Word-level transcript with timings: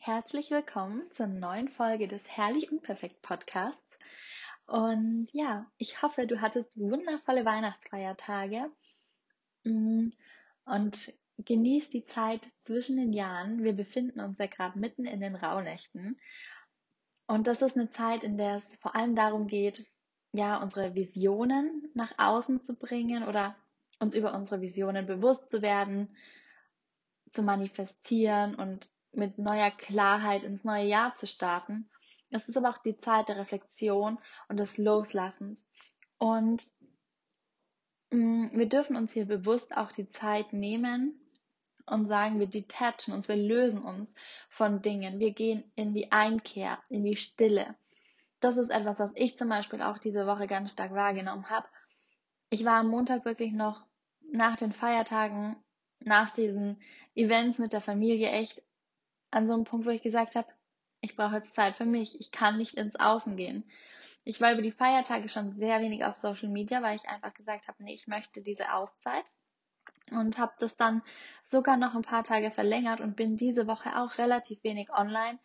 Herzlich 0.00 0.52
willkommen 0.52 1.02
zur 1.10 1.26
neuen 1.26 1.68
Folge 1.68 2.06
des 2.06 2.22
Herrlich 2.28 2.70
Unperfekt 2.70 3.20
Podcasts. 3.20 3.98
Und 4.64 5.28
ja, 5.32 5.66
ich 5.76 6.02
hoffe, 6.02 6.26
du 6.26 6.40
hattest 6.40 6.78
wundervolle 6.78 7.44
Weihnachtsfeiertage 7.44 8.70
mm, 9.64 10.10
und 10.64 11.12
genießt 11.38 11.92
die 11.92 12.06
Zeit 12.06 12.48
zwischen 12.62 12.96
den 12.96 13.12
Jahren. 13.12 13.64
Wir 13.64 13.72
befinden 13.72 14.20
uns 14.20 14.38
ja 14.38 14.46
gerade 14.46 14.78
mitten 14.78 15.04
in 15.04 15.20
den 15.20 15.34
Rauhnächten. 15.34 16.18
Und 17.26 17.48
das 17.48 17.60
ist 17.60 17.76
eine 17.76 17.90
Zeit, 17.90 18.22
in 18.22 18.38
der 18.38 18.56
es 18.56 18.76
vor 18.76 18.94
allem 18.94 19.16
darum 19.16 19.48
geht, 19.48 19.84
ja, 20.32 20.62
unsere 20.62 20.94
Visionen 20.94 21.90
nach 21.94 22.14
außen 22.18 22.62
zu 22.62 22.76
bringen 22.76 23.24
oder 23.24 23.56
uns 23.98 24.14
über 24.14 24.32
unsere 24.32 24.60
Visionen 24.60 25.06
bewusst 25.06 25.50
zu 25.50 25.60
werden, 25.60 26.16
zu 27.32 27.42
manifestieren 27.42 28.54
und 28.54 28.88
mit 29.12 29.38
neuer 29.38 29.70
Klarheit 29.70 30.44
ins 30.44 30.64
neue 30.64 30.86
Jahr 30.86 31.16
zu 31.16 31.26
starten. 31.26 31.88
Es 32.30 32.48
ist 32.48 32.56
aber 32.56 32.70
auch 32.70 32.78
die 32.78 32.98
Zeit 32.98 33.28
der 33.28 33.38
Reflexion 33.38 34.18
und 34.48 34.58
des 34.58 34.76
Loslassens. 34.78 35.68
Und 36.18 36.70
mm, 38.10 38.48
wir 38.52 38.68
dürfen 38.68 38.96
uns 38.96 39.12
hier 39.12 39.24
bewusst 39.24 39.76
auch 39.76 39.92
die 39.92 40.10
Zeit 40.10 40.52
nehmen 40.52 41.20
und 41.86 42.06
sagen, 42.06 42.38
wir 42.38 42.46
detachen 42.46 43.14
uns, 43.14 43.28
wir 43.28 43.36
lösen 43.36 43.82
uns 43.82 44.14
von 44.48 44.82
Dingen. 44.82 45.18
Wir 45.18 45.32
gehen 45.32 45.64
in 45.74 45.94
die 45.94 46.12
Einkehr, 46.12 46.78
in 46.90 47.04
die 47.04 47.16
Stille. 47.16 47.76
Das 48.40 48.56
ist 48.56 48.70
etwas, 48.70 49.00
was 49.00 49.10
ich 49.14 49.38
zum 49.38 49.48
Beispiel 49.48 49.82
auch 49.82 49.98
diese 49.98 50.26
Woche 50.26 50.46
ganz 50.46 50.70
stark 50.70 50.92
wahrgenommen 50.92 51.48
habe. 51.50 51.66
Ich 52.50 52.64
war 52.64 52.80
am 52.80 52.88
Montag 52.88 53.24
wirklich 53.24 53.52
noch 53.52 53.84
nach 54.32 54.56
den 54.56 54.72
Feiertagen, 54.72 55.56
nach 56.00 56.30
diesen 56.30 56.80
Events 57.14 57.58
mit 57.58 57.72
der 57.72 57.80
Familie 57.80 58.30
echt 58.30 58.62
an 59.30 59.46
so 59.46 59.54
einem 59.54 59.64
Punkt, 59.64 59.86
wo 59.86 59.90
ich 59.90 60.02
gesagt 60.02 60.36
habe, 60.36 60.48
ich 61.00 61.16
brauche 61.16 61.36
jetzt 61.36 61.54
Zeit 61.54 61.76
für 61.76 61.84
mich. 61.84 62.20
Ich 62.20 62.30
kann 62.30 62.56
nicht 62.56 62.74
ins 62.74 62.96
Außen 62.96 63.36
gehen. 63.36 63.64
Ich 64.24 64.40
war 64.40 64.52
über 64.52 64.62
die 64.62 64.72
Feiertage 64.72 65.28
schon 65.28 65.52
sehr 65.52 65.80
wenig 65.80 66.04
auf 66.04 66.16
Social 66.16 66.48
Media, 66.48 66.82
weil 66.82 66.96
ich 66.96 67.08
einfach 67.08 67.32
gesagt 67.34 67.68
habe, 67.68 67.82
nee, 67.82 67.94
ich 67.94 68.08
möchte 68.08 68.42
diese 68.42 68.72
Auszeit. 68.72 69.24
Und 70.10 70.38
habe 70.38 70.52
das 70.58 70.76
dann 70.76 71.02
sogar 71.44 71.76
noch 71.76 71.94
ein 71.94 72.02
paar 72.02 72.24
Tage 72.24 72.50
verlängert 72.50 73.00
und 73.00 73.16
bin 73.16 73.36
diese 73.36 73.66
Woche 73.66 73.96
auch 73.98 74.18
relativ 74.18 74.62
wenig 74.64 74.90
online, 74.90 75.38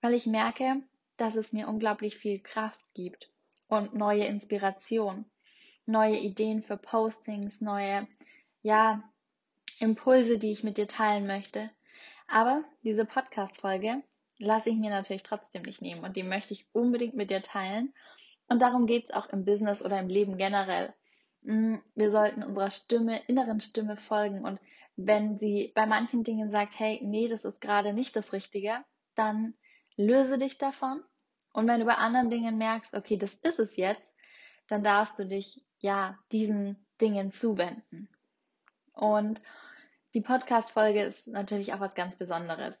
weil 0.00 0.14
ich 0.14 0.26
merke, 0.26 0.82
dass 1.16 1.36
es 1.36 1.52
mir 1.52 1.68
unglaublich 1.68 2.16
viel 2.16 2.40
Kraft 2.40 2.80
gibt 2.94 3.30
und 3.68 3.94
neue 3.94 4.26
Inspiration, 4.26 5.24
neue 5.86 6.16
Ideen 6.16 6.62
für 6.62 6.76
Postings, 6.76 7.60
neue, 7.60 8.06
ja, 8.62 9.02
Impulse, 9.80 10.38
die 10.38 10.52
ich 10.52 10.64
mit 10.64 10.76
dir 10.76 10.88
teilen 10.88 11.26
möchte. 11.26 11.70
Aber 12.26 12.64
diese 12.82 13.04
Podcast-Folge 13.04 14.02
lasse 14.38 14.70
ich 14.70 14.76
mir 14.76 14.90
natürlich 14.90 15.22
trotzdem 15.22 15.62
nicht 15.62 15.82
nehmen 15.82 16.04
und 16.04 16.16
die 16.16 16.22
möchte 16.22 16.52
ich 16.52 16.66
unbedingt 16.72 17.14
mit 17.14 17.30
dir 17.30 17.42
teilen. 17.42 17.94
Und 18.48 18.60
darum 18.60 18.86
geht 18.86 19.04
es 19.04 19.10
auch 19.10 19.28
im 19.30 19.44
Business 19.44 19.82
oder 19.82 19.98
im 19.98 20.08
Leben 20.08 20.36
generell. 20.36 20.92
Mm, 21.42 21.76
wir 21.94 22.10
sollten 22.10 22.42
unserer 22.42 22.70
Stimme, 22.70 23.20
inneren 23.26 23.60
Stimme 23.60 23.96
folgen 23.96 24.44
und 24.44 24.58
wenn 24.96 25.38
sie 25.38 25.72
bei 25.74 25.86
manchen 25.86 26.24
Dingen 26.24 26.50
sagt, 26.50 26.78
hey, 26.78 27.00
nee, 27.02 27.28
das 27.28 27.44
ist 27.44 27.60
gerade 27.60 27.92
nicht 27.92 28.14
das 28.16 28.32
Richtige, 28.32 28.84
dann 29.14 29.54
löse 29.96 30.38
dich 30.38 30.58
davon. 30.58 31.02
Und 31.52 31.66
wenn 31.66 31.80
du 31.80 31.86
bei 31.86 31.96
anderen 31.96 32.30
Dingen 32.30 32.58
merkst, 32.58 32.94
okay, 32.94 33.16
das 33.16 33.34
ist 33.34 33.58
es 33.58 33.76
jetzt, 33.76 34.02
dann 34.68 34.82
darfst 34.82 35.18
du 35.18 35.26
dich 35.26 35.64
ja 35.78 36.18
diesen 36.32 36.84
Dingen 37.00 37.32
zuwenden. 37.32 38.08
Und 38.92 39.40
die 40.14 40.20
Podcast-Folge 40.20 41.02
ist 41.02 41.26
natürlich 41.26 41.74
auch 41.74 41.80
was 41.80 41.94
ganz 41.94 42.16
Besonderes. 42.16 42.74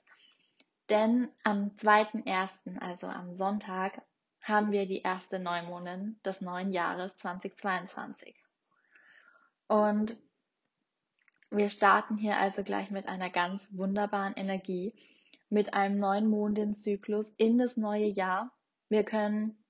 Denn 0.88 1.28
am 1.42 1.72
2.1., 1.76 2.80
also 2.80 3.08
am 3.08 3.34
Sonntag, 3.34 4.00
haben 4.40 4.72
wir 4.72 4.86
die 4.86 5.00
erste 5.00 5.38
Neumondin 5.38 6.20
des 6.24 6.40
neuen 6.42 6.72
Jahres 6.72 7.16
2022. 7.16 8.36
Und 9.68 10.16
wir 11.50 11.70
starten 11.70 12.16
hier 12.16 12.36
also 12.36 12.62
gleich 12.62 12.90
mit 12.90 13.08
einer 13.08 13.30
ganz 13.30 13.66
wunderbaren 13.72 14.34
Energie, 14.34 14.94
mit 15.48 15.72
einem 15.72 15.98
neuen 15.98 16.28
Mondinzyklus 16.28 17.32
in 17.38 17.58
das 17.58 17.76
neue 17.76 18.08
Jahr. 18.08 18.52
Wir 18.88 19.02
können, 19.02 19.64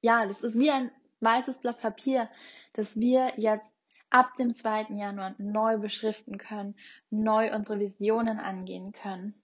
ja, 0.00 0.26
das 0.26 0.42
ist 0.42 0.58
wie 0.58 0.70
ein 0.70 0.92
weißes 1.20 1.58
Blatt 1.58 1.80
Papier, 1.80 2.30
das 2.74 2.98
wir 3.00 3.32
jetzt 3.36 3.66
ab 4.14 4.36
dem 4.36 4.54
2. 4.54 4.90
Januar 4.90 5.34
neu 5.38 5.76
beschriften 5.78 6.38
können, 6.38 6.76
neu 7.10 7.52
unsere 7.52 7.80
Visionen 7.80 8.38
angehen 8.38 8.92
können. 8.92 9.34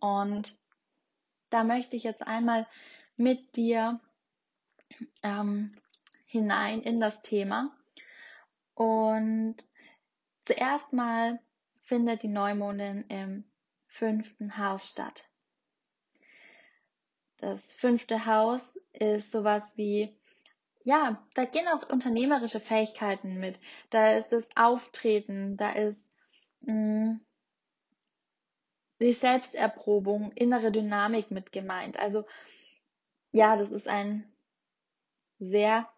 Und 0.00 0.58
da 1.50 1.62
möchte 1.62 1.94
ich 1.94 2.02
jetzt 2.02 2.26
einmal 2.26 2.66
mit 3.16 3.54
dir 3.54 4.00
ähm, 5.22 5.76
hinein 6.26 6.82
in 6.82 6.98
das 6.98 7.22
Thema. 7.22 7.70
Und 8.74 9.54
zuerst 10.44 10.92
mal 10.92 11.38
findet 11.78 12.24
die 12.24 12.28
Neumondin 12.28 13.04
im 13.06 13.44
fünften 13.86 14.58
Haus 14.58 14.88
statt. 14.88 15.24
Das 17.36 17.74
fünfte 17.74 18.26
Haus 18.26 18.76
ist 18.92 19.30
sowas 19.30 19.76
wie 19.76 20.19
ja, 20.82 21.22
da 21.34 21.44
gehen 21.44 21.68
auch 21.68 21.88
unternehmerische 21.90 22.60
Fähigkeiten 22.60 23.38
mit. 23.38 23.58
Da 23.90 24.14
ist 24.14 24.30
das 24.30 24.46
Auftreten, 24.56 25.56
da 25.56 25.70
ist 25.70 26.08
mh, 26.62 26.72
mm, 26.72 27.20
die 29.00 29.12
Selbsterprobung, 29.12 30.32
innere 30.32 30.70
Dynamik 30.70 31.30
mit 31.30 31.52
gemeint. 31.52 31.98
Also 31.98 32.24
ja, 33.32 33.56
das 33.56 33.70
ist 33.70 33.88
ein 33.88 34.30
sehr 35.38 35.88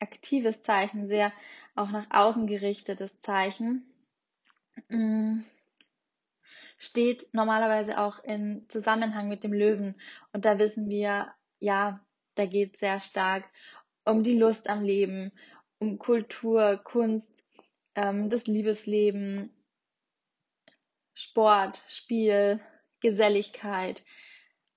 aktives 0.00 0.62
Zeichen, 0.62 1.08
sehr 1.08 1.32
auch 1.74 1.90
nach 1.90 2.06
außen 2.10 2.46
gerichtetes 2.46 3.20
Zeichen. 3.22 3.86
Mh, 4.88 4.98
mm, 4.98 5.44
steht 6.78 7.32
normalerweise 7.32 7.98
auch 7.98 8.24
in 8.24 8.68
Zusammenhang 8.68 9.28
mit 9.28 9.44
dem 9.44 9.52
Löwen. 9.52 9.94
Und 10.32 10.44
da 10.44 10.58
wissen 10.58 10.88
wir, 10.88 11.32
ja, 11.60 12.04
da 12.34 12.46
geht 12.46 12.78
sehr 12.78 12.98
stark 12.98 13.44
um 14.04 14.22
die 14.22 14.38
Lust 14.38 14.68
am 14.68 14.82
Leben, 14.82 15.32
um 15.78 15.98
Kultur, 15.98 16.80
Kunst, 16.82 17.30
ähm, 17.94 18.30
das 18.30 18.46
Liebesleben, 18.46 19.50
Sport, 21.14 21.82
Spiel, 21.88 22.60
Geselligkeit, 23.00 24.04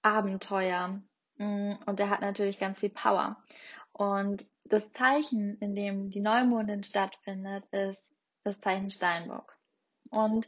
Abenteuer. 0.02 1.02
Mm, 1.38 1.74
und 1.86 2.00
er 2.00 2.09
hat 2.09 2.22
natürlich 2.22 2.59
ganz 2.59 2.80
viel 2.80 2.90
Power. 2.90 3.41
Und 3.94 4.46
das 4.66 4.91
Zeichen, 4.91 5.57
in 5.59 5.75
dem 5.75 6.09
die 6.09 6.19
Neumondin 6.19 6.84
stattfindet, 6.84 7.66
ist 7.72 8.13
das 8.44 8.59
Zeichen 8.59 8.90
Steinbock. 8.90 9.56
Und 10.09 10.47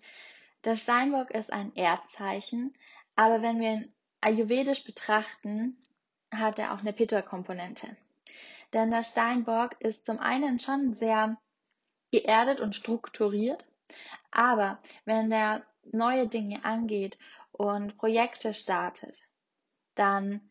der 0.64 0.76
Steinbock 0.76 1.32
ist 1.32 1.54
ein 1.54 1.74
Erdzeichen, 1.76 2.74
aber 3.16 3.42
wenn 3.42 3.60
wir 3.60 3.72
ihn 3.72 3.94
ayurvedisch 4.22 4.84
betrachten, 4.84 5.78
hat 6.32 6.60
er 6.60 6.74
auch 6.74 6.80
eine 6.80 6.94
Pitta-Komponente. 6.94 7.96
Denn 8.74 8.92
der 8.92 9.04
Steinbock 9.04 9.80
ist 9.80 10.06
zum 10.06 10.20
einen 10.20 10.60
schon 10.60 10.94
sehr 10.94 11.38
geerdet 12.12 12.60
und 12.60 12.76
strukturiert, 12.76 13.66
aber 14.32 14.80
wenn 15.06 15.30
der 15.30 15.66
neue 15.92 16.28
Dinge 16.28 16.64
angeht 16.66 17.18
und 17.52 17.98
Projekte 17.98 18.54
startet, 18.54 19.22
dann 19.96 20.42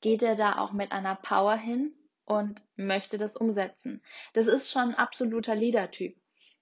geht 0.00 0.22
er 0.22 0.36
da 0.36 0.58
auch 0.58 0.72
mit 0.72 0.92
einer 0.92 1.16
Power 1.16 1.56
hin 1.56 1.94
und 2.24 2.62
möchte 2.76 3.18
das 3.18 3.36
umsetzen. 3.36 4.02
Das 4.34 4.46
ist 4.46 4.70
schon 4.70 4.90
ein 4.90 4.94
absoluter 4.94 5.54
Leader-Typ. 5.54 6.16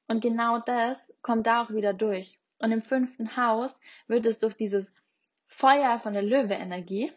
Und 0.07 0.21
genau 0.21 0.59
das 0.61 0.99
kommt 1.23 1.47
da 1.47 1.63
auch 1.63 1.71
wieder 1.71 1.95
durch. 1.95 2.39
Und 2.59 2.73
im 2.73 2.83
fünften 2.83 3.37
Haus 3.37 3.81
wird 4.07 4.27
es 4.27 4.39
durch 4.39 4.55
dieses 4.55 4.93
Feuer 5.47 5.99
von 5.99 6.13
der 6.13 6.23
Löwe-Energie 6.23 7.13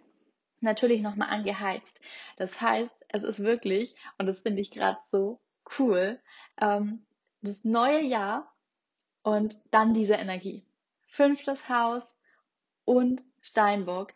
natürlich 0.60 1.02
nochmal 1.02 1.30
angeheizt. 1.30 2.00
Das 2.38 2.60
heißt, 2.60 2.97
es 3.10 3.24
ist 3.24 3.40
wirklich, 3.40 3.96
und 4.18 4.28
das 4.28 4.42
finde 4.42 4.62
ich 4.62 4.72
gerade 4.72 5.00
so 5.06 5.40
cool, 5.80 6.20
ähm, 6.60 7.06
das 7.42 7.64
neue 7.64 8.02
Jahr 8.02 8.54
und 9.24 9.58
dann 9.72 9.94
diese 9.94 10.16
Energie. 10.16 10.66
Fünftes 11.08 11.70
Haus 11.70 12.18
und 12.86 13.24
Steinbock. 13.42 14.14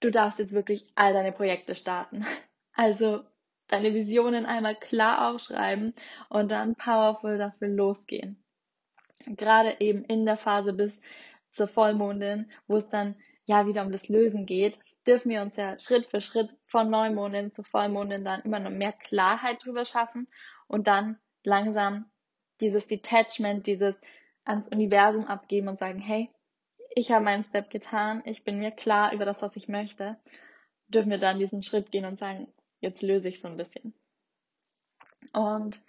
Du 0.00 0.10
darfst 0.10 0.38
jetzt 0.38 0.52
wirklich 0.54 0.90
all 0.94 1.12
deine 1.12 1.32
Projekte 1.32 1.74
starten. 1.74 2.26
Also 2.72 3.24
deine 3.66 3.92
Visionen 3.92 4.46
einmal 4.46 4.74
klar 4.74 5.28
aufschreiben 5.28 5.92
und 6.30 6.50
dann 6.50 6.76
powerful 6.76 7.36
dafür 7.36 7.68
losgehen. 7.68 8.42
Gerade 9.26 9.76
eben 9.80 10.04
in 10.04 10.24
der 10.24 10.38
Phase 10.38 10.72
bis 10.72 11.00
zur 11.50 11.66
Vollmondin, 11.66 12.50
wo 12.68 12.76
es 12.76 12.88
dann 12.88 13.16
ja 13.44 13.66
wieder 13.66 13.84
um 13.84 13.92
das 13.92 14.08
Lösen 14.08 14.46
geht, 14.46 14.78
dürfen 15.06 15.30
wir 15.30 15.42
uns 15.42 15.56
ja 15.56 15.78
Schritt 15.78 16.06
für 16.06 16.22
Schritt 16.22 16.56
von 16.70 16.88
Neumondin 16.88 17.52
zu 17.52 17.64
Vollmondin 17.64 18.24
dann 18.24 18.42
immer 18.42 18.60
noch 18.60 18.70
mehr 18.70 18.92
Klarheit 18.92 19.64
drüber 19.64 19.84
schaffen 19.84 20.28
und 20.68 20.86
dann 20.86 21.18
langsam 21.42 22.10
dieses 22.60 22.86
Detachment, 22.86 23.66
dieses 23.66 23.96
ans 24.44 24.68
Universum 24.68 25.26
abgeben 25.26 25.68
und 25.68 25.78
sagen, 25.78 25.98
hey, 25.98 26.30
ich 26.94 27.10
habe 27.10 27.24
meinen 27.24 27.44
Step 27.44 27.70
getan, 27.70 28.22
ich 28.24 28.44
bin 28.44 28.58
mir 28.58 28.70
klar 28.70 29.12
über 29.12 29.24
das, 29.24 29.42
was 29.42 29.56
ich 29.56 29.68
möchte, 29.68 30.16
dürfen 30.88 31.10
wir 31.10 31.18
dann 31.18 31.38
diesen 31.38 31.62
Schritt 31.62 31.90
gehen 31.90 32.04
und 32.04 32.18
sagen, 32.18 32.46
jetzt 32.80 33.02
löse 33.02 33.28
ich 33.28 33.40
so 33.40 33.48
ein 33.48 33.56
bisschen. 33.56 33.94
Und 35.32 35.82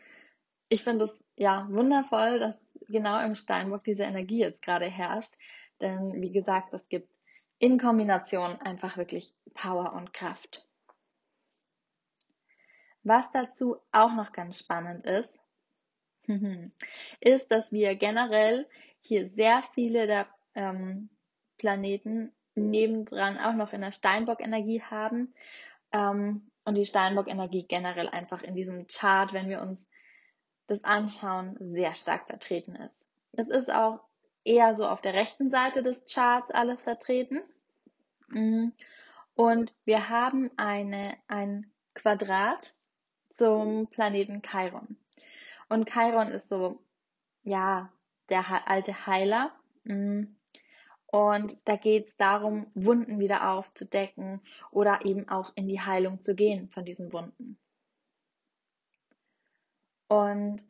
ich 0.68 0.83
finde 0.83 1.06
es 1.06 1.19
ja 1.36 1.68
wundervoll, 1.69 2.39
dass 2.39 2.60
genau 2.88 3.24
im 3.24 3.36
Steinbock 3.36 3.83
diese 3.83 4.04
Energie 4.04 4.39
jetzt 4.39 4.62
gerade 4.62 4.86
herrscht. 4.86 5.36
Denn 5.80 6.22
wie 6.22 6.31
gesagt, 6.31 6.74
es 6.74 6.88
gibt 6.89 7.12
in 7.60 7.80
Kombination 7.80 8.60
einfach 8.62 8.98
wirklich 8.98 9.33
Power 9.54 9.94
und 9.94 10.13
Kraft. 10.13 10.68
Was 13.03 13.31
dazu 13.31 13.77
auch 13.92 14.13
noch 14.13 14.31
ganz 14.31 14.59
spannend 14.59 15.06
ist, 15.06 15.30
ist, 17.19 17.51
dass 17.51 17.71
wir 17.71 17.95
generell 17.95 18.68
hier 19.01 19.30
sehr 19.30 19.63
viele 19.74 20.07
der 20.07 20.27
ähm, 20.53 21.09
Planeten 21.57 22.31
nebendran 22.56 23.39
auch 23.39 23.53
noch 23.53 23.74
in 23.74 23.81
der 23.81 23.92
Steinbock-Energie 23.92 24.81
haben 24.81 25.33
ähm, 25.92 26.50
und 26.65 26.75
die 26.75 26.86
Steinbock-Energie 26.86 27.65
generell 27.68 28.09
einfach 28.09 28.44
in 28.44 28.56
diesem 28.56 28.88
Chart, 28.88 29.33
wenn 29.33 29.50
wir 29.50 29.62
uns 29.62 29.88
das 30.68 30.83
anschauen, 30.83 31.56
sehr 31.59 31.95
stark 31.95 32.27
vertreten 32.27 32.75
ist. 32.75 32.95
Es 33.33 33.47
ist 33.47 33.71
auch 33.71 34.00
eher 34.44 34.75
so 34.75 34.86
auf 34.86 35.01
der 35.01 35.13
rechten 35.13 35.50
Seite 35.50 35.83
des 35.83 36.06
Charts 36.06 36.51
alles 36.51 36.83
vertreten. 36.83 37.42
Mm. 38.27 38.69
Und 39.33 39.74
wir 39.86 40.09
haben 40.09 40.51
eine, 40.57 41.18
ein 41.27 41.71
Quadrat 41.94 42.75
zum 43.33 43.88
Planeten 43.88 44.42
Chiron. 44.42 44.98
Und 45.69 45.89
Chiron 45.89 46.30
ist 46.30 46.50
so, 46.50 46.80
ja, 47.44 47.92
der 48.30 48.68
alte 48.68 49.06
Heiler. 49.07 49.51
Mm. 49.83 50.24
Und 51.07 51.68
da 51.68 51.75
geht 51.75 52.07
es 52.07 52.18
darum, 52.18 52.68
Wunden 52.74 53.19
wieder 53.19 53.51
aufzudecken 53.51 54.42
oder 54.72 55.04
eben 55.04 55.28
auch 55.28 55.51
in 55.56 55.68
die 55.68 55.81
Heilung 55.81 56.22
zu 56.22 56.36
gehen 56.36 56.69
von 56.69 56.86
diesen 56.86 57.12
Wunden. 57.12 57.57
Und 60.07 60.66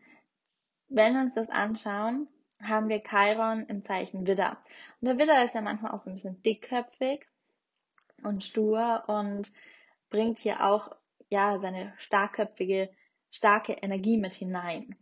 wenn 0.88 1.14
wir 1.14 1.22
uns 1.22 1.36
das 1.36 1.50
anschauen, 1.50 2.28
haben 2.62 2.90
wir 2.90 3.04
Chiron 3.04 3.66
im 3.68 3.84
Zeichen 3.84 4.26
Widder. 4.28 4.58
Und 5.00 5.08
der 5.08 5.18
Widder 5.18 5.44
ist 5.44 5.56
ja 5.56 5.62
manchmal 5.62 5.92
auch 5.92 6.00
so 6.00 6.10
ein 6.10 6.16
bisschen 6.16 6.42
dickköpfig 6.44 7.26
und 8.24 8.44
stur 8.44 9.04
und 9.08 9.52
bringt 10.10 10.40
hier 10.40 10.66
auch 10.66 10.96
ja 11.32 11.60
seine 11.60 11.94
starkköpfige, 11.98 12.90
starke 13.32 13.74
Energie 13.74 14.18
mit 14.18 14.36
hinein. 14.36 14.96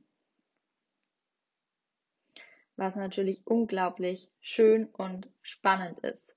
Was 2.75 2.95
natürlich 2.95 3.45
unglaublich 3.45 4.29
schön 4.39 4.85
und 4.85 5.29
spannend 5.41 5.99
ist. 5.99 6.33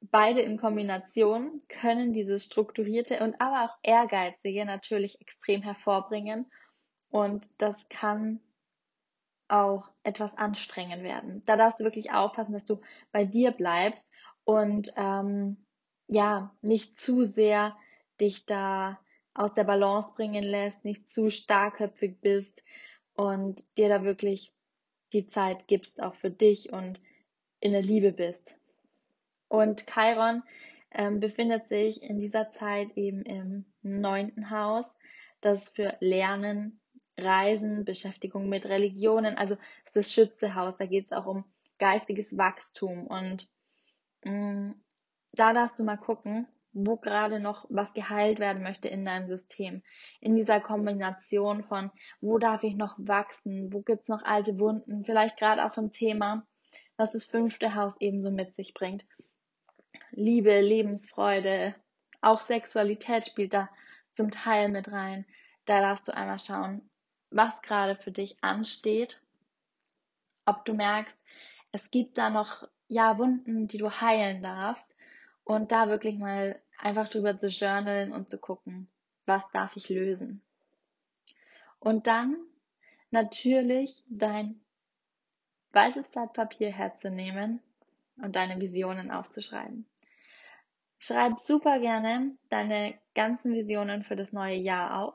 Beide 0.00 0.40
in 0.40 0.58
Kombination 0.58 1.60
können 1.68 2.12
dieses 2.12 2.44
strukturierte 2.44 3.20
und 3.20 3.40
aber 3.40 3.64
auch 3.64 3.76
ehrgeizige 3.82 4.64
natürlich 4.64 5.20
extrem 5.20 5.62
hervorbringen 5.62 6.50
und 7.10 7.48
das 7.58 7.88
kann 7.88 8.40
auch 9.48 9.90
etwas 10.04 10.36
anstrengend 10.36 11.02
werden. 11.02 11.42
Da 11.46 11.56
darfst 11.56 11.80
du 11.80 11.84
wirklich 11.84 12.12
aufpassen, 12.12 12.52
dass 12.52 12.64
du 12.64 12.80
bei 13.12 13.24
dir 13.24 13.50
bleibst 13.50 14.06
und 14.44 14.92
ähm, 14.96 15.63
ja, 16.08 16.54
nicht 16.62 16.98
zu 16.98 17.24
sehr 17.24 17.76
dich 18.20 18.46
da 18.46 18.98
aus 19.34 19.52
der 19.54 19.64
Balance 19.64 20.12
bringen 20.14 20.44
lässt, 20.44 20.84
nicht 20.84 21.10
zu 21.10 21.28
starkköpfig 21.28 22.20
bist 22.20 22.62
und 23.14 23.64
dir 23.76 23.88
da 23.88 24.04
wirklich 24.04 24.52
die 25.12 25.26
Zeit 25.26 25.66
gibst, 25.66 26.02
auch 26.02 26.14
für 26.14 26.30
dich 26.30 26.72
und 26.72 27.00
in 27.60 27.72
der 27.72 27.82
Liebe 27.82 28.12
bist. 28.12 28.56
Und 29.48 29.86
Chiron 29.86 30.42
ähm, 30.90 31.20
befindet 31.20 31.66
sich 31.66 32.02
in 32.02 32.18
dieser 32.18 32.50
Zeit 32.50 32.96
eben 32.96 33.22
im 33.22 33.64
neunten 33.82 34.50
Haus, 34.50 34.96
das 35.40 35.68
für 35.68 35.96
Lernen, 36.00 36.80
Reisen, 37.16 37.84
Beschäftigung 37.84 38.48
mit 38.48 38.66
Religionen, 38.66 39.36
also 39.36 39.56
ist 39.84 39.94
das 39.94 40.12
Schützehaus, 40.12 40.76
da 40.76 40.86
geht 40.86 41.06
es 41.06 41.12
auch 41.12 41.26
um 41.26 41.44
geistiges 41.78 42.36
Wachstum 42.36 43.06
und 43.06 43.48
mh, 44.24 44.32
mm, 44.32 44.83
da 45.34 45.52
darfst 45.52 45.78
du 45.78 45.84
mal 45.84 45.96
gucken, 45.96 46.46
wo 46.72 46.96
gerade 46.96 47.40
noch 47.40 47.66
was 47.68 47.92
geheilt 47.92 48.40
werden 48.40 48.62
möchte 48.62 48.88
in 48.88 49.04
deinem 49.04 49.28
System. 49.28 49.82
In 50.20 50.34
dieser 50.34 50.60
Kombination 50.60 51.62
von, 51.64 51.90
wo 52.20 52.38
darf 52.38 52.64
ich 52.64 52.74
noch 52.74 52.96
wachsen, 52.98 53.72
wo 53.72 53.80
gibt's 53.80 54.08
noch 54.08 54.24
alte 54.24 54.58
Wunden, 54.58 55.04
vielleicht 55.04 55.38
gerade 55.38 55.64
auch 55.64 55.76
im 55.76 55.92
Thema, 55.92 56.46
was 56.96 57.12
das 57.12 57.26
fünfte 57.26 57.74
Haus 57.74 57.94
ebenso 58.00 58.30
mit 58.30 58.54
sich 58.56 58.74
bringt. 58.74 59.04
Liebe, 60.10 60.60
Lebensfreude, 60.60 61.74
auch 62.20 62.40
Sexualität 62.40 63.26
spielt 63.26 63.54
da 63.54 63.68
zum 64.12 64.30
Teil 64.30 64.68
mit 64.68 64.90
rein. 64.90 65.26
Da 65.64 65.80
darfst 65.80 66.08
du 66.08 66.16
einmal 66.16 66.40
schauen, 66.40 66.88
was 67.30 67.62
gerade 67.62 67.96
für 67.96 68.12
dich 68.12 68.42
ansteht, 68.42 69.20
ob 70.44 70.64
du 70.64 70.74
merkst, 70.74 71.18
es 71.72 71.90
gibt 71.90 72.18
da 72.18 72.30
noch 72.30 72.68
ja 72.86 73.18
Wunden, 73.18 73.66
die 73.66 73.78
du 73.78 73.90
heilen 73.90 74.42
darfst 74.42 74.93
und 75.44 75.72
da 75.72 75.88
wirklich 75.88 76.18
mal 76.18 76.60
einfach 76.78 77.08
drüber 77.08 77.38
zu 77.38 77.48
journalen 77.48 78.12
und 78.12 78.30
zu 78.30 78.38
gucken, 78.38 78.88
was 79.26 79.48
darf 79.50 79.76
ich 79.76 79.88
lösen. 79.88 80.42
Und 81.78 82.06
dann 82.06 82.36
natürlich 83.10 84.02
dein 84.08 84.60
weißes 85.72 86.08
Blatt 86.08 86.32
Papier 86.32 86.72
herzunehmen 86.72 87.60
und 88.16 88.36
deine 88.36 88.60
Visionen 88.60 89.10
aufzuschreiben. 89.10 89.86
Schreib 90.98 91.38
super 91.40 91.78
gerne 91.80 92.36
deine 92.48 92.98
ganzen 93.14 93.52
Visionen 93.52 94.04
für 94.04 94.16
das 94.16 94.32
neue 94.32 94.56
Jahr 94.56 95.02
auf. 95.02 95.14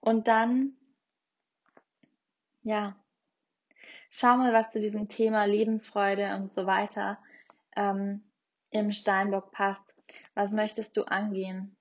Und 0.00 0.28
dann, 0.28 0.76
ja, 2.62 2.96
schau 4.10 4.36
mal, 4.36 4.52
was 4.52 4.72
zu 4.72 4.80
diesem 4.80 5.08
Thema 5.08 5.44
Lebensfreude 5.44 6.36
und 6.36 6.52
so 6.52 6.66
weiter 6.66 7.18
ähm, 7.76 8.22
im 8.72 8.92
Steinbock 8.92 9.52
passt. 9.52 9.82
Was 10.34 10.52
möchtest 10.52 10.96
du 10.96 11.04
angehen? 11.04 11.76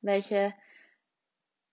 Welche 0.00 0.54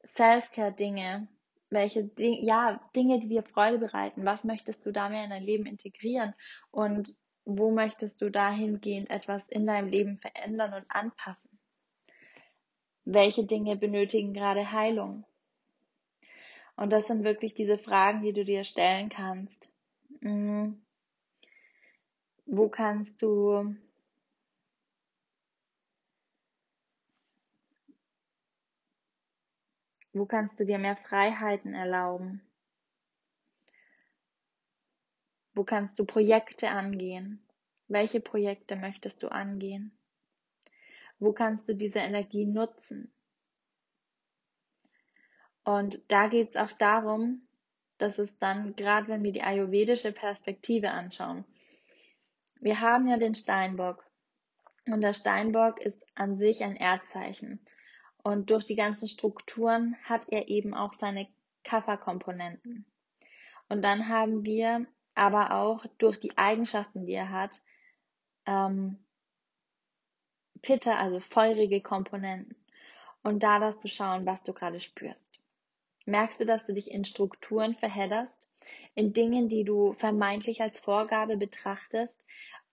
Self-Care-Dinge, 0.05 1.27
welche 1.69 2.11
ja, 2.17 2.79
Dinge, 2.95 3.19
die 3.19 3.29
dir 3.29 3.43
Freude 3.43 3.77
bereiten, 3.77 4.25
was 4.25 4.43
möchtest 4.43 4.85
du 4.85 4.91
da 4.91 5.09
mehr 5.09 5.23
in 5.23 5.29
dein 5.29 5.43
Leben 5.43 5.65
integrieren 5.65 6.33
und 6.71 7.15
wo 7.45 7.71
möchtest 7.71 8.21
du 8.21 8.29
dahingehend 8.29 9.09
etwas 9.09 9.47
in 9.49 9.65
deinem 9.65 9.89
Leben 9.89 10.17
verändern 10.17 10.73
und 10.73 10.85
anpassen? 10.89 11.59
Welche 13.05 13.45
Dinge 13.45 13.75
benötigen 13.75 14.33
gerade 14.33 14.71
Heilung? 14.71 15.25
Und 16.75 16.91
das 16.91 17.07
sind 17.07 17.23
wirklich 17.23 17.53
diese 17.53 17.77
Fragen, 17.77 18.21
die 18.23 18.33
du 18.33 18.45
dir 18.45 18.63
stellen 18.63 19.09
kannst. 19.09 19.69
Mhm. 20.21 20.81
Wo 22.45 22.69
kannst 22.69 23.21
du 23.21 23.75
Wo 30.13 30.25
kannst 30.25 30.59
du 30.59 30.65
dir 30.65 30.77
mehr 30.77 30.95
Freiheiten 30.95 31.73
erlauben? 31.73 32.41
Wo 35.55 35.63
kannst 35.63 35.97
du 35.99 36.05
Projekte 36.05 36.69
angehen? 36.69 37.45
Welche 37.87 38.19
Projekte 38.19 38.75
möchtest 38.75 39.21
du 39.23 39.29
angehen? 39.29 39.97
Wo 41.19 41.33
kannst 41.33 41.67
du 41.67 41.75
diese 41.75 41.99
Energie 41.99 42.45
nutzen? 42.45 43.11
Und 45.63 46.11
da 46.11 46.27
geht 46.27 46.49
es 46.49 46.55
auch 46.57 46.71
darum, 46.73 47.47
dass 47.97 48.19
es 48.19 48.37
dann, 48.37 48.75
gerade 48.75 49.07
wenn 49.07 49.23
wir 49.23 49.31
die 49.31 49.43
ayurvedische 49.43 50.11
Perspektive 50.11 50.91
anschauen, 50.91 51.45
wir 52.59 52.81
haben 52.81 53.07
ja 53.07 53.17
den 53.17 53.35
Steinbock. 53.35 54.05
Und 54.85 55.01
der 55.01 55.13
Steinbock 55.13 55.79
ist 55.79 56.01
an 56.15 56.37
sich 56.37 56.63
ein 56.63 56.75
Erdzeichen. 56.75 57.59
Und 58.23 58.49
durch 58.49 58.65
die 58.65 58.75
ganzen 58.75 59.07
Strukturen 59.07 59.97
hat 60.03 60.29
er 60.29 60.47
eben 60.47 60.73
auch 60.73 60.93
seine 60.93 61.27
Kafferkomponenten. 61.63 62.85
Und 63.69 63.81
dann 63.81 64.07
haben 64.07 64.45
wir 64.45 64.85
aber 65.13 65.51
auch 65.51 65.85
durch 65.97 66.19
die 66.19 66.37
Eigenschaften, 66.37 67.05
die 67.05 67.13
er 67.13 67.29
hat, 67.29 67.61
ähm, 68.45 69.03
Pitta, 70.61 70.95
also 70.95 71.19
feurige 71.19 71.81
Komponenten. 71.81 72.55
Und 73.21 73.43
da 73.43 73.59
darfst 73.59 73.83
du 73.83 73.89
schauen, 73.89 74.25
was 74.25 74.43
du 74.43 74.53
gerade 74.53 74.79
spürst. 74.79 75.39
Merkst 76.05 76.39
du, 76.39 76.45
dass 76.45 76.65
du 76.65 76.73
dich 76.73 76.91
in 76.91 77.05
Strukturen 77.05 77.75
verhedderst, 77.75 78.49
in 78.95 79.13
Dingen, 79.13 79.47
die 79.47 79.63
du 79.63 79.93
vermeintlich 79.93 80.61
als 80.61 80.79
Vorgabe 80.79 81.37
betrachtest, 81.37 82.25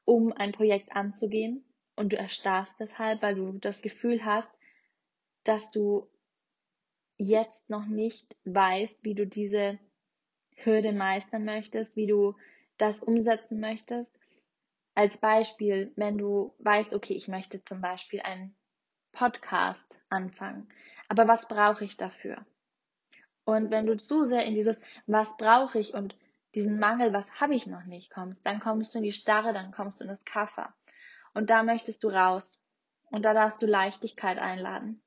um 0.05 0.33
ein 0.33 0.53
Projekt 0.53 0.93
anzugehen 0.93 1.65
und 1.95 2.13
du 2.13 2.17
erstarrst 2.17 2.75
deshalb, 2.81 3.23
weil 3.23 3.37
du 3.37 3.53
das 3.59 3.83
Gefühl 3.83 4.25
hast, 4.25 4.51
dass 5.45 5.71
du 5.71 6.09
jetzt 7.17 7.69
noch 7.69 7.87
nicht 7.87 8.37
weißt, 8.45 8.99
wie 9.03 9.15
du 9.15 9.27
diese 9.27 9.79
Hürde 10.57 10.93
meistern 10.93 11.45
möchtest, 11.45 11.97
wie 11.97 12.07
du 12.07 12.35
das 12.79 13.01
umsetzen 13.01 13.61
möchtest. 13.61 14.19
Als 14.95 15.19
Beispiel, 15.19 15.93
wenn 15.97 16.19
du 16.19 16.55
weißt, 16.59 16.95
okay, 16.95 17.15
ich 17.15 17.29
möchte 17.29 17.65
zum 17.65 17.81
Beispiel 17.81 18.21
einen 18.21 18.55
Podcast 19.13 19.99
anfangen, 20.09 20.69
aber 21.09 21.29
was 21.29 21.49
brauche 21.49 21.85
ich 21.85 21.97
dafür? 21.97 22.45
Und 23.45 23.71
wenn 23.71 23.87
du 23.87 23.97
zu 23.97 24.27
sehr 24.27 24.45
in 24.45 24.55
dieses, 24.55 24.81
was 25.07 25.37
brauche 25.37 25.79
ich 25.79 25.95
und 25.95 26.17
diesen 26.55 26.79
Mangel, 26.79 27.13
was 27.13 27.27
habe 27.41 27.55
ich 27.55 27.67
noch 27.67 27.85
nicht, 27.85 28.11
kommst, 28.11 28.45
dann 28.47 28.61
kommst 28.61 28.95
du 28.95 28.99
in 28.99 29.05
die 29.05 29.13
Starre, 29.13 29.53
dann 29.53 29.73
kommst 29.73 30.01
du 30.01 30.05
in 30.05 30.11
das 30.11 30.25
Kaffer. 30.25 30.75
Und 31.35 31.51
da 31.51 31.63
möchtest 31.63 32.03
du 32.05 32.09
raus. 32.09 32.61
Und 33.11 33.25
da 33.25 33.35
darfst 33.35 33.61
du 33.63 33.67
Leichtigkeit 33.67 34.39
einladen. 34.39 35.03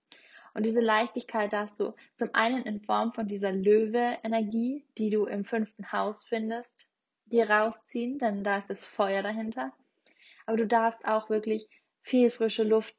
Und 0.54 0.66
diese 0.66 0.80
Leichtigkeit 0.80 1.52
darfst 1.52 1.80
du 1.80 1.94
zum 2.16 2.30
einen 2.34 2.64
in 2.64 2.82
Form 2.82 3.14
von 3.14 3.28
dieser 3.28 3.52
Löwe-Energie, 3.52 4.86
die 4.98 5.10
du 5.10 5.26
im 5.26 5.46
fünften 5.46 5.92
Haus 5.92 6.24
findest, 6.24 6.88
dir 7.26 7.50
rausziehen, 7.50 8.20
denn 8.20 8.44
da 8.44 8.58
ist 8.58 8.70
das 8.70 8.86
Feuer 8.86 9.24
dahinter. 9.24 9.72
Aber 10.46 10.58
du 10.58 10.68
darfst 10.68 11.06
auch 11.06 11.30
wirklich 11.30 11.68
viel 12.02 12.30
frische 12.30 12.64
Luft, 12.64 12.96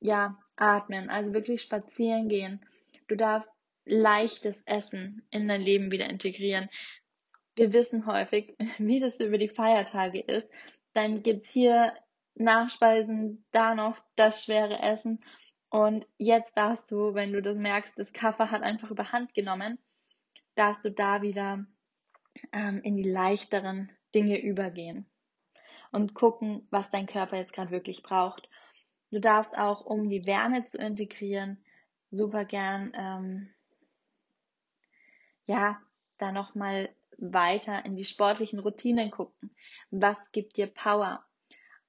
ja, 0.00 0.38
atmen, 0.56 1.10
also 1.10 1.32
wirklich 1.32 1.62
spazieren 1.62 2.28
gehen. 2.28 2.60
Du 3.06 3.16
darfst 3.16 3.50
leichtes 3.84 4.60
Essen 4.66 5.26
in 5.30 5.48
dein 5.48 5.62
Leben 5.62 5.90
wieder 5.90 6.08
integrieren. 6.08 6.68
Wir 7.54 7.72
wissen 7.72 8.06
häufig, 8.06 8.54
wie 8.78 9.00
das 9.00 9.20
über 9.20 9.38
die 9.38 9.48
Feiertage 9.48 10.20
ist. 10.20 10.48
Dann 10.94 11.22
gibt's 11.22 11.50
hier 11.50 11.94
Nachspeisen, 12.34 13.44
da 13.52 13.74
noch 13.74 13.98
das 14.16 14.44
schwere 14.44 14.80
Essen 14.80 15.20
und 15.70 16.06
jetzt 16.16 16.56
darfst 16.56 16.90
du, 16.90 17.14
wenn 17.14 17.32
du 17.32 17.42
das 17.42 17.56
merkst, 17.56 17.98
das 17.98 18.12
Kaffer 18.12 18.50
hat 18.50 18.62
einfach 18.62 18.90
überhand 18.90 19.34
genommen, 19.34 19.78
darfst 20.54 20.84
du 20.84 20.90
da 20.90 21.22
wieder 21.22 21.66
ähm, 22.52 22.80
in 22.82 22.96
die 22.96 23.08
leichteren 23.08 23.90
Dinge 24.14 24.40
übergehen 24.40 25.06
und 25.92 26.14
gucken, 26.14 26.66
was 26.70 26.90
dein 26.90 27.06
Körper 27.06 27.36
jetzt 27.36 27.52
gerade 27.52 27.70
wirklich 27.70 28.02
braucht. 28.02 28.48
Du 29.10 29.20
darfst 29.20 29.56
auch, 29.56 29.84
um 29.84 30.08
die 30.08 30.26
Wärme 30.26 30.66
zu 30.66 30.78
integrieren, 30.78 31.62
super 32.10 32.44
gern 32.44 32.92
ähm, 32.94 33.50
ja 35.44 35.80
da 36.18 36.32
noch 36.32 36.54
mal 36.54 36.90
weiter 37.18 37.84
in 37.84 37.96
die 37.96 38.04
sportlichen 38.04 38.58
Routinen 38.58 39.10
gucken. 39.10 39.50
Was 39.90 40.30
gibt 40.32 40.56
dir 40.56 40.66
Power? 40.66 41.24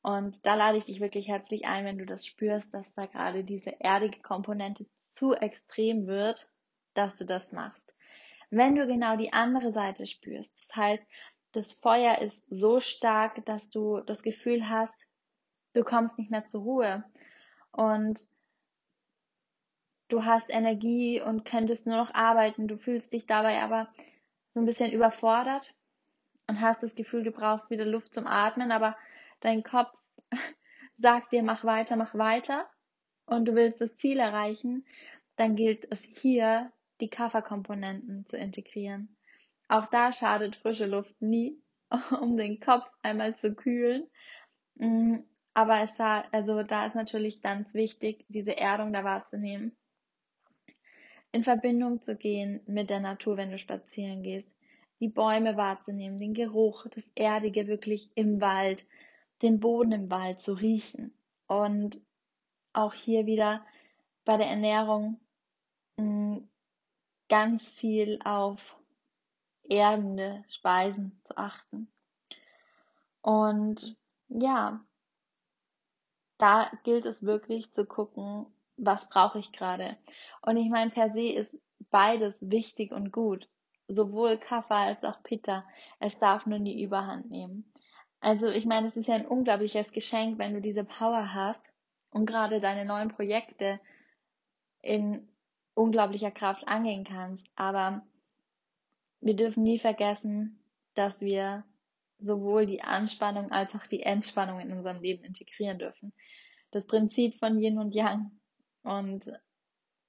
Und 0.01 0.45
da 0.45 0.55
lade 0.55 0.77
ich 0.77 0.85
dich 0.85 1.01
wirklich 1.01 1.27
herzlich 1.27 1.65
ein, 1.65 1.85
wenn 1.85 1.97
du 1.97 2.05
das 2.05 2.25
spürst, 2.25 2.73
dass 2.73 2.91
da 2.93 3.05
gerade 3.05 3.43
diese 3.43 3.79
erdige 3.81 4.21
Komponente 4.21 4.85
zu 5.11 5.33
extrem 5.33 6.07
wird, 6.07 6.47
dass 6.93 7.17
du 7.17 7.25
das 7.25 7.51
machst. 7.51 7.83
Wenn 8.49 8.75
du 8.75 8.87
genau 8.87 9.17
die 9.17 9.33
andere 9.33 9.71
Seite 9.73 10.07
spürst, 10.07 10.53
das 10.67 10.75
heißt, 10.75 11.03
das 11.51 11.73
Feuer 11.73 12.19
ist 12.19 12.43
so 12.49 12.79
stark, 12.79 13.45
dass 13.45 13.69
du 13.69 13.99
das 14.01 14.23
Gefühl 14.23 14.69
hast, 14.69 14.95
du 15.73 15.83
kommst 15.83 16.17
nicht 16.17 16.31
mehr 16.31 16.45
zur 16.45 16.61
Ruhe 16.61 17.03
und 17.71 18.27
du 20.07 20.25
hast 20.25 20.49
Energie 20.49 21.21
und 21.21 21.45
könntest 21.45 21.85
nur 21.85 21.97
noch 21.97 22.13
arbeiten, 22.13 22.67
du 22.67 22.77
fühlst 22.77 23.13
dich 23.13 23.25
dabei 23.25 23.61
aber 23.61 23.89
so 24.53 24.59
ein 24.59 24.65
bisschen 24.65 24.91
überfordert 24.91 25.73
und 26.47 26.61
hast 26.61 26.81
das 26.81 26.95
Gefühl, 26.95 27.23
du 27.23 27.31
brauchst 27.31 27.69
wieder 27.69 27.85
Luft 27.85 28.13
zum 28.13 28.25
Atmen, 28.25 28.71
aber 28.71 28.95
dein 29.39 29.63
Kopf 29.63 29.97
sagt 30.97 31.31
dir, 31.31 31.43
mach 31.43 31.63
weiter, 31.63 31.95
mach 31.95 32.15
weiter 32.15 32.69
und 33.25 33.45
du 33.45 33.55
willst 33.55 33.81
das 33.81 33.95
Ziel 33.97 34.19
erreichen, 34.19 34.85
dann 35.35 35.55
gilt 35.55 35.89
es 35.91 36.01
hier, 36.03 36.71
die 36.99 37.09
Kafferkomponenten 37.09 38.25
zu 38.25 38.37
integrieren. 38.37 39.15
Auch 39.69 39.85
da 39.85 40.11
schadet 40.11 40.57
frische 40.57 40.85
Luft 40.85 41.21
nie, 41.21 41.61
um 42.21 42.35
den 42.35 42.59
Kopf 42.59 42.89
einmal 43.01 43.35
zu 43.35 43.55
kühlen. 43.55 44.07
Mm, 44.75 45.17
aber 45.53 45.81
es 45.81 45.95
schadet, 45.95 46.33
also 46.33 46.63
da 46.63 46.85
ist 46.85 46.95
natürlich 46.95 47.41
ganz 47.41 47.73
wichtig, 47.73 48.25
diese 48.27 48.57
Erdung 48.57 48.91
da 48.91 49.03
wahrzunehmen. 49.03 49.75
In 51.31 51.43
Verbindung 51.43 52.01
zu 52.01 52.15
gehen 52.15 52.61
mit 52.65 52.89
der 52.89 52.99
Natur, 52.99 53.37
wenn 53.37 53.51
du 53.51 53.59
spazieren 53.59 54.23
gehst. 54.23 54.49
Die 54.99 55.09
Bäume 55.09 55.55
wahrzunehmen, 55.55 56.17
den 56.17 56.33
Geruch, 56.33 56.87
das 56.87 57.09
Erdige 57.15 57.67
wirklich 57.67 58.09
im 58.15 58.41
Wald, 58.41 58.85
den 59.41 59.59
Boden 59.59 59.91
im 59.91 60.11
Wald 60.11 60.39
zu 60.41 60.53
riechen. 60.53 61.13
Und 61.47 62.01
auch 62.73 62.93
hier 62.93 63.25
wieder 63.25 63.65
bei 64.25 64.37
der 64.37 64.47
Ernährung 64.47 65.19
mm, 65.97 66.37
ganz 67.29 67.69
viel 67.69 68.19
auf 68.23 68.77
erdende 69.63 70.43
Speisen 70.49 71.19
zu 71.23 71.37
achten. 71.37 71.87
Und 73.21 73.95
ja, 74.27 74.83
da 76.37 76.71
gilt 76.83 77.05
es 77.05 77.23
wirklich 77.23 77.71
zu 77.73 77.85
gucken, 77.85 78.45
was 78.77 79.09
brauche 79.09 79.39
ich 79.39 79.51
gerade. 79.51 79.97
Und 80.41 80.57
ich 80.57 80.69
meine, 80.69 80.91
per 80.91 81.11
se 81.11 81.33
ist 81.33 81.55
beides 81.91 82.35
wichtig 82.39 82.91
und 82.91 83.11
gut. 83.11 83.47
Sowohl 83.87 84.37
Kaffer 84.37 84.75
als 84.75 85.03
auch 85.03 85.21
Pitta. 85.23 85.65
Es 85.99 86.17
darf 86.19 86.45
nur 86.45 86.59
die 86.59 86.81
Überhand 86.81 87.29
nehmen. 87.29 87.71
Also 88.21 88.47
ich 88.49 88.65
meine, 88.65 88.89
es 88.89 88.97
ist 88.97 89.07
ja 89.07 89.15
ein 89.15 89.27
unglaubliches 89.27 89.91
Geschenk, 89.91 90.37
wenn 90.39 90.53
du 90.53 90.61
diese 90.61 90.83
Power 90.83 91.33
hast 91.33 91.61
und 92.11 92.25
gerade 92.25 92.59
deine 92.59 92.85
neuen 92.85 93.09
Projekte 93.09 93.79
in 94.81 95.27
unglaublicher 95.73 96.31
Kraft 96.31 96.67
angehen 96.67 97.05
kannst. 97.05 97.45
Aber 97.55 98.01
wir 99.21 99.35
dürfen 99.35 99.63
nie 99.63 99.79
vergessen, 99.79 100.61
dass 100.95 101.19
wir 101.21 101.63
sowohl 102.19 102.65
die 102.65 102.81
Anspannung 102.81 103.51
als 103.51 103.73
auch 103.73 103.87
die 103.87 104.03
Entspannung 104.03 104.59
in 104.59 104.73
unserem 104.73 105.01
Leben 105.01 105.23
integrieren 105.23 105.79
dürfen. 105.79 106.13
Das 106.71 106.85
Prinzip 106.85 107.39
von 107.39 107.59
Yin 107.59 107.79
und 107.79 107.95
Yang. 107.95 108.31
Und 108.83 109.31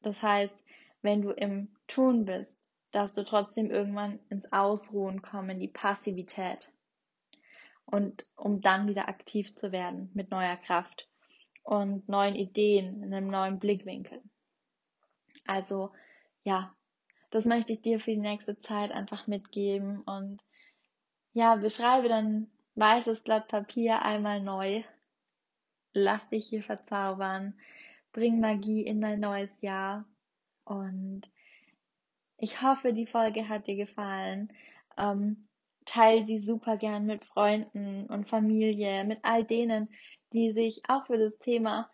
das 0.03 0.21
heißt, 0.21 0.55
wenn 1.03 1.23
du 1.23 1.31
im 1.31 1.69
Tun 1.87 2.25
bist, 2.25 2.57
darfst 2.91 3.17
du 3.17 3.25
trotzdem 3.25 3.71
irgendwann 3.71 4.19
ins 4.29 4.53
Ausruhen 4.53 5.23
kommen, 5.23 5.61
die 5.61 5.69
Passivität 5.69 6.71
und 7.91 8.27
um 8.37 8.61
dann 8.61 8.89
wieder 8.89 9.09
aktiv 9.09 9.55
zu 9.57 9.73
werden 9.73 10.11
mit 10.15 10.31
neuer 10.31 10.57
Kraft 10.57 11.09
und 11.63 12.09
neuen 12.09 12.35
Ideen, 12.35 13.03
in 13.03 13.15
einem 13.15 13.29
neuen 13.29 13.59
Blickwinkel. 13.59 14.23
Also 15.47 15.91
ja, 16.43 16.75
das 17.31 17.45
möchte 17.45 17.73
ich 17.73 17.83
dir 17.83 18.01
für 18.01 18.11
die 18.11 18.17
nächste 18.17 18.59
Zeit 18.61 18.91
einfach 18.91 19.27
mitgeben 19.27 20.01
und 20.03 20.43
ja, 21.33 21.57
beschreibe 21.57 22.09
dann 22.09 22.51
weißes 22.75 23.23
Blatt 23.23 23.49
Papier 23.49 24.03
einmal 24.03 24.43
neu. 24.43 24.83
Lass 25.93 26.29
dich 26.29 26.49
hier 26.49 26.63
verzaubern. 26.63 27.55
Bring 28.13 28.41
Magie 28.41 28.83
in 28.83 29.01
dein 29.01 29.21
neues 29.21 29.53
Jahr. 29.61 30.05
Und 30.65 31.23
ich 32.39 32.63
hoffe, 32.63 32.93
die 32.93 33.07
Folge 33.07 33.49
hat 33.49 33.67
dir 33.67 33.77
gefallen. 33.77 34.53
Ähm, 34.97 35.49
teile 35.85 36.27
sie 36.27 36.41
super 36.41 36.77
gern 36.77 37.07
mit 37.07 37.25
Freunden 37.25 38.07
und 38.07 38.29
Familie, 38.29 39.05
mit 39.05 39.21
all 39.23 39.45
denen, 39.45 39.89
die 40.33 40.53
sich 40.53 40.83
auch 40.89 41.07
für 41.07 41.19
das 41.19 41.39
Thema 41.39 41.91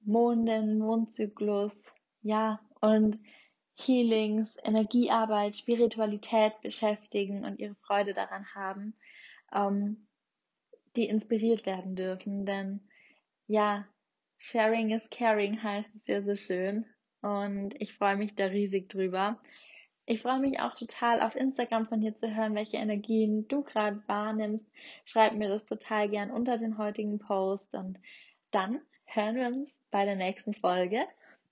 Monden, 0.00 0.78
Mondzyklus, 0.78 1.82
ja, 2.22 2.60
und 2.80 3.18
Healings, 3.74 4.56
Energiearbeit, 4.64 5.54
Spiritualität 5.54 6.60
beschäftigen 6.62 7.44
und 7.44 7.58
ihre 7.58 7.74
Freude 7.74 8.14
daran 8.14 8.46
haben, 8.54 8.94
ähm, 9.52 10.06
die 10.96 11.06
inspiriert 11.06 11.66
werden 11.66 11.94
dürfen. 11.94 12.46
Denn 12.46 12.80
ja, 13.46 13.86
Sharing 14.38 14.90
is 14.90 15.08
Caring 15.10 15.62
heißt 15.62 15.94
es 15.94 16.06
ja 16.06 16.22
so 16.22 16.34
schön. 16.34 16.86
Und 17.20 17.74
ich 17.80 17.94
freue 17.94 18.16
mich 18.16 18.34
da 18.34 18.46
riesig 18.46 18.88
drüber. 18.88 19.40
Ich 20.08 20.22
freue 20.22 20.38
mich 20.38 20.60
auch 20.60 20.72
total 20.74 21.20
auf 21.20 21.34
Instagram 21.34 21.88
von 21.88 22.00
dir 22.00 22.14
zu 22.14 22.32
hören, 22.32 22.54
welche 22.54 22.76
Energien 22.76 23.48
du 23.48 23.64
gerade 23.64 24.00
wahrnimmst. 24.06 24.64
Schreib 25.04 25.32
mir 25.34 25.48
das 25.48 25.66
total 25.66 26.08
gern 26.08 26.30
unter 26.30 26.58
den 26.58 26.78
heutigen 26.78 27.18
Post 27.18 27.74
und 27.74 27.98
dann 28.52 28.80
hören 29.04 29.34
wir 29.34 29.48
uns 29.48 29.76
bei 29.90 30.04
der 30.04 30.14
nächsten 30.14 30.54
Folge. 30.54 31.04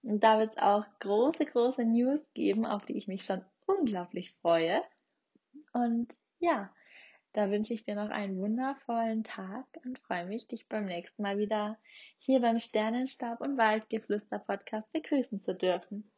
Und 0.05 0.23
da 0.23 0.39
wird 0.39 0.53
es 0.53 0.59
auch 0.59 0.85
große, 1.01 1.47
große 1.47 1.85
News 1.85 2.21
geben, 2.35 2.65
auf 2.65 2.87
die 2.87 2.97
ich 2.97 3.09
mich 3.09 3.25
schon 3.25 3.45
unglaublich 3.67 4.33
freue. 4.41 4.83
Und 5.73 6.17
ja, 6.39 6.71
da 7.33 7.51
wünsche 7.51 7.75
ich 7.75 7.85
dir 7.85 7.97
noch 7.97 8.11
einen 8.11 8.39
wundervollen 8.39 9.25
Tag 9.25 9.67
und 9.85 9.99
freue 9.99 10.27
mich, 10.27 10.47
dich 10.47 10.69
beim 10.69 10.85
nächsten 10.85 11.23
Mal 11.23 11.39
wieder 11.39 11.77
hier 12.19 12.41
beim 12.41 12.61
Sternenstab 12.61 13.41
und 13.41 13.59
Waldgeflüster 13.59 14.39
Podcast 14.39 14.93
begrüßen 14.93 15.43
zu 15.43 15.57
dürfen. 15.57 16.09